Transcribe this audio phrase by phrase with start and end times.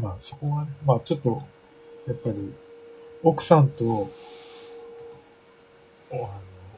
[0.00, 1.42] まあそこはね、まあちょっと、
[2.06, 2.52] やっぱり、
[3.22, 4.10] 奥さんと、
[6.10, 6.28] おあの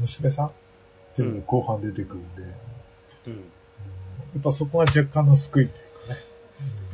[0.00, 0.52] 娘さんっ
[1.14, 2.42] ていうのが後半出てくるんで、
[3.26, 3.32] うん。
[3.34, 3.40] や
[4.38, 6.20] っぱそこは若干の救いっていうかね。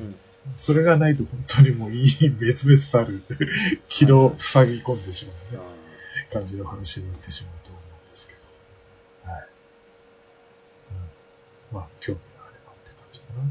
[0.01, 0.15] うん。
[0.57, 3.23] それがないと本当にもういい滅裂さる、
[3.89, 5.78] 気の塞ぎ込んでしまうね、あ
[6.33, 9.31] 感じの話になってしまうと思うんですけど。
[9.31, 9.49] はい。
[11.73, 13.43] うん、まあ、興味があればって感じかな。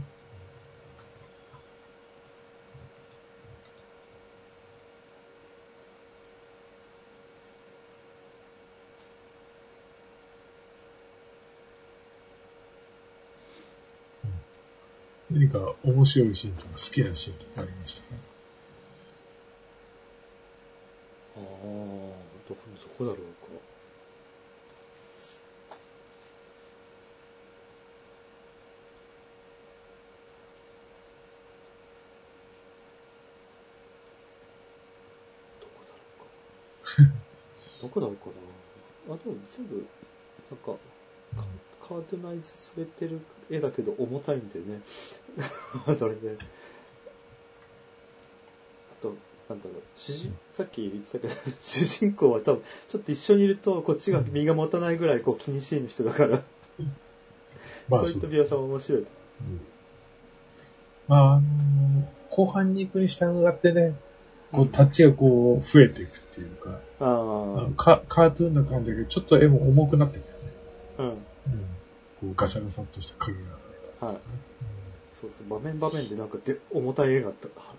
[15.30, 18.16] 何か面白いシーンとか好きなシーンとかありましたか？
[21.36, 23.48] あー、どこ、そこだろうか。
[37.82, 38.26] どこだろうか。
[39.08, 39.16] な。
[39.16, 39.86] あ、でも全部、
[40.50, 40.80] なんか、
[41.82, 44.82] カカートナイズされてる絵だけど重たいんだよね。
[45.98, 46.38] それで。
[48.92, 49.16] あと、
[49.50, 56.42] なんだろう、主人、さっき言ってたけど、 主人公は多分、ちょっと一緒にいると、こっちが身が持たないぐらいこう気にしいの人だから、
[57.90, 59.02] まあ、そういった描写は面白い。
[59.02, 59.08] うん
[61.08, 61.42] まあ、あの
[62.30, 63.96] 後半に行くに従ってね、
[64.52, 70.52] こう、タッチがこう、増えていくっていうか、ああのカカートゥーンな感じだけど、ちょっと絵も重くなってくるよね。
[70.98, 71.10] あ、うん。
[71.10, 71.18] うん。
[72.20, 73.60] こう、ガサガサっとした影があっ
[74.00, 74.18] たはい。
[75.20, 77.32] そうそう、場面場面でなんかで重たい絵が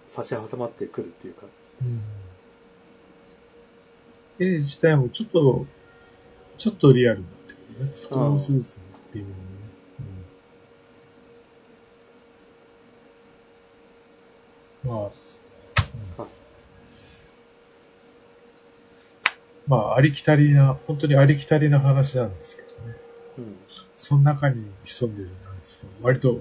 [0.09, 1.47] 差し挟まってくるっていうか。
[1.83, 2.01] うん。
[4.45, 5.67] 絵自体もちょっと、
[6.57, 7.93] ちょっとリアルになってくるね。
[7.95, 8.83] 少しずつね、
[9.15, 9.37] 微妙にね。
[14.85, 14.91] うん。
[14.91, 15.11] まあ、うんはい
[19.69, 22.97] まあ、ありきたりな、本当にありきたりな話なんですけどね。
[23.39, 23.57] うん。
[23.97, 26.41] その中に潜んでるなんですけど、割と、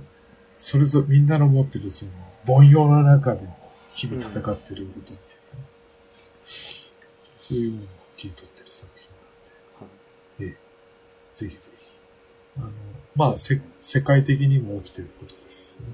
[0.59, 2.11] それぞれみんなの持ってるその、
[2.47, 3.47] 凡庸な中で
[3.91, 5.57] 日々戦ってることっていうか、
[6.45, 7.87] そういうものを
[8.17, 9.07] 切り取ってる作品。
[9.81, 9.89] なん
[10.39, 10.57] で、はいええ、
[11.33, 11.87] ぜひぜひ。
[12.57, 12.71] あの、
[13.15, 15.93] まあ、せ、世界的にも起きてることですよね。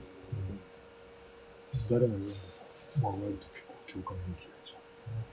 [1.74, 2.40] うん、誰も読んでた
[2.96, 5.24] ら、まあ、割と結構共感できるじゃないかな。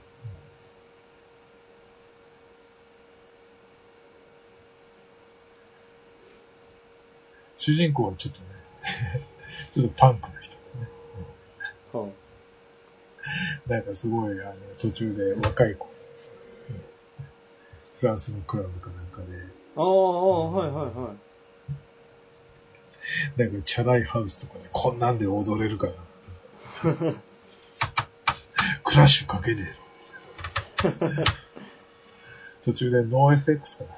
[7.57, 8.45] 主人公はちょっとね、
[9.73, 10.89] ちょっとパンクな人でね。
[11.93, 12.09] は
[13.67, 15.91] なんかすごい、あの、途中で若い子が
[16.69, 16.81] うん
[17.95, 19.37] フランスのクラブかなんかで、
[19.75, 21.31] あ、ああ、はいはいはい。
[23.37, 26.01] なんかチャラいハウスとかでこんなんで踊れるかなって。
[28.83, 29.75] クラッシュかけね
[30.83, 30.91] えの。
[32.65, 33.89] 途中でノー FX かな。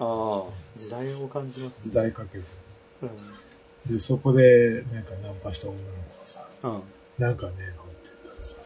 [0.00, 2.44] ああ、時代を感じます時代かける。
[3.02, 3.10] うん。
[3.88, 5.90] で、そこで、なんかナンパした女の子
[6.20, 6.82] がさ、うん。
[7.18, 8.58] なんかねえのって言ったらさ、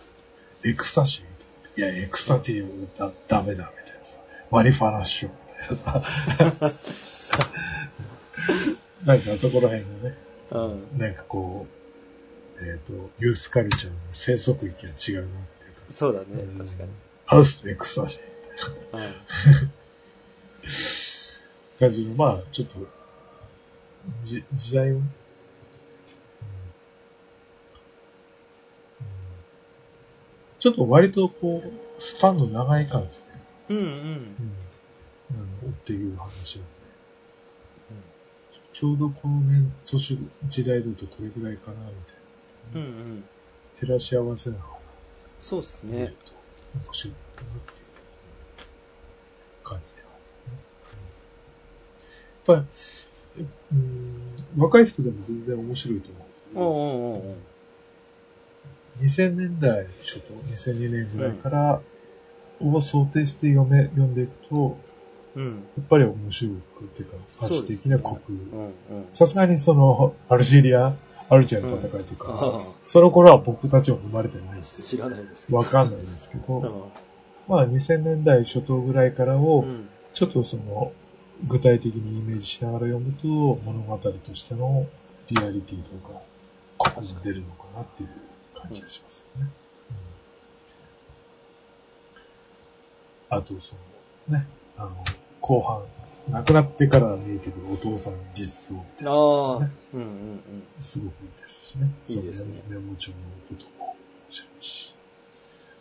[0.65, 1.33] エクスタシーって
[1.81, 4.19] いや、エクスタティブだ、ダメだ、みたいなさ、
[4.51, 6.03] マリファナッシュみたいなさ、
[9.07, 10.19] なんかそこら辺がね、
[10.51, 10.59] う
[10.97, 10.99] ん。
[10.99, 11.67] なんかこ
[12.61, 15.31] う、えっ、と、ユースカルチャーの生息域が違うなっていうか、
[15.99, 16.91] そうだねうん、確かに。
[17.25, 18.31] ハウスエクスタシーみ
[18.93, 19.15] たいなうん。
[21.81, 22.87] 感じの、まあ、ちょっと、
[24.23, 24.95] じ、時代を？
[24.97, 25.05] ね、うん
[30.59, 33.25] ちょっと割とこう、スパンの長い感じで、
[33.71, 33.85] うんうん。
[33.85, 34.37] うん、
[35.33, 36.73] あの、っていう話なんで、
[38.73, 40.19] ちょうどこの年、年、
[40.49, 42.15] 時代だとこれぐらいかな、みたい
[42.75, 42.81] な。
[42.81, 43.25] うんうん。
[43.75, 44.69] 照らし合わせながら。
[45.41, 46.15] そうっすね。
[46.75, 47.87] 面白いかなっていう
[49.65, 50.09] 感じでは。
[50.13, 50.91] あ
[52.51, 52.67] る、やっぱり、
[53.39, 54.23] うん、
[54.57, 56.11] 若い人でも全然面白いと
[56.55, 56.69] 思う。
[56.69, 57.37] おうんうんうん。
[59.01, 61.81] 2000年代初頭、2002年ぐらいから、
[62.61, 64.77] を想定して読め、読んでいくと、
[65.35, 65.47] うん。
[65.47, 65.51] や
[65.83, 68.73] っぱり面白く、っていうか、歌詞的な国うんうん。
[69.11, 70.95] さすがにその、アルジェリア、
[71.29, 75.53] アルジェの戦いとか、ああその頃は僕たちは生まれてないんです知らないです。
[75.53, 76.93] わかんないですけうど、ん。
[77.49, 79.89] まあ2000年代初頭ぐらいからを、うん。
[80.13, 80.93] ちょっとその、
[81.49, 84.87] 具体的にイメージしながら読むと、物語としての
[85.29, 86.21] リアリティとか、
[86.79, 88.09] コクが出るのかなっていう
[88.55, 89.51] 感じがしますよね。
[89.91, 90.13] うん
[93.33, 93.77] あと、そ
[94.29, 94.47] の、ね、
[94.77, 94.91] あの、
[95.41, 95.83] 後半、
[96.29, 100.43] 亡くなってから見えてくるお父さんの実相って、ああ、うんうんうん。
[100.83, 101.91] すごくいいですしね。
[102.09, 103.17] いいですねメモ帳の
[103.49, 103.97] ことも面
[104.29, 104.95] 白いし、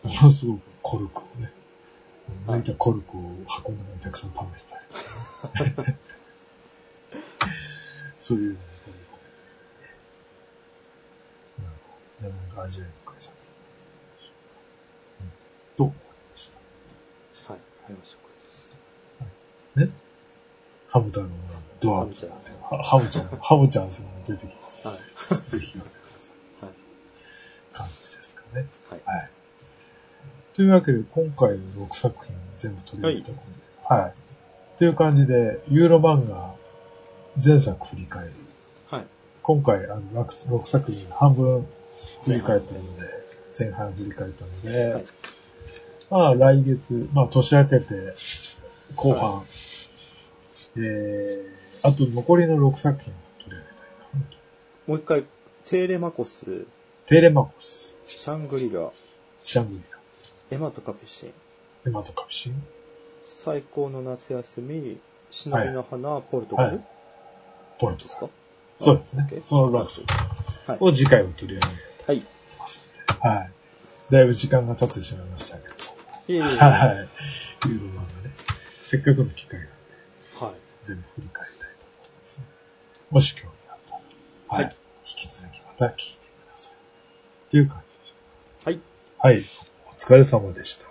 [0.04, 1.52] ものすごくコルクをね、
[2.47, 4.85] 抜いたコルクを箱の中にたくさん貯めてたり
[5.73, 5.97] とかね。
[8.19, 8.62] そういうのをこ
[11.59, 13.35] う、うん、なんか味わい深い作
[15.19, 15.31] 品うん
[15.77, 15.95] と思い
[16.31, 16.51] まし
[17.47, 17.53] た？
[17.53, 17.62] はい。
[17.88, 18.18] 早押しで
[18.53, 18.63] す。
[19.75, 19.89] ね
[20.89, 21.33] ハム太郎の
[21.79, 24.88] ドアハムちゃんはハムちゃん、ハムちゃんさんが出てきます。
[24.88, 24.97] はい。
[25.41, 26.65] ぜひ読んでください。
[26.65, 26.75] はい。
[27.73, 28.20] 感じです。
[30.53, 33.42] というわけで、今回の6作品全部取り上げたので、
[33.88, 34.13] はい。
[34.77, 36.56] という感じで、ユーロ漫画
[37.44, 38.31] 前作振り返る。
[38.88, 39.06] はい。
[39.42, 41.65] 今回、あの、6, 6作品半分
[42.25, 43.21] 振り返ったので、
[43.57, 45.06] 前半振り返ったので、はい
[46.12, 48.13] まあ来月、まあ年明けて、
[48.97, 49.45] 後半、
[50.75, 54.27] えー、あと残りの6作品を取り上げたいな。
[54.88, 55.24] もう一回、
[55.63, 56.65] テーレマコス、
[57.06, 58.92] テーレマコス、シャングリラ、
[59.42, 59.81] シャングリ
[60.51, 61.30] エマとカピシン、
[61.86, 62.63] ラ、エマトカプシン、
[63.25, 64.98] 最高の夏休み、
[65.30, 66.86] 忍びの花、ポルトガル、はい
[67.80, 68.27] ポルトですか？
[68.77, 70.77] そうですねその6作はい。
[70.81, 71.68] を次回を取り上げ
[72.07, 72.24] はい。
[72.59, 73.51] ますので、はい。
[74.12, 75.77] だいぶ時間が経ってしまいましたけど、い
[76.27, 76.50] えいえはい。
[77.69, 79.74] ユーロ漫画ね、せっかくの機会なんで、
[80.45, 80.56] はい。
[80.83, 82.45] 全部振り返りたいと思いますね。
[83.09, 84.01] もし興味あったら、
[84.50, 84.65] はい。
[84.65, 86.74] はい引き続きまた聞いてください。
[86.74, 86.75] っ
[87.50, 88.75] ていう感じでしょはい。
[88.75, 88.83] うか。
[89.27, 89.38] はい。
[89.38, 89.39] お
[90.03, 90.91] 疲れ様でした。